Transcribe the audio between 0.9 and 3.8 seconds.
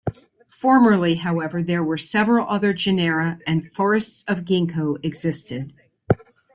however, there were several other genera, and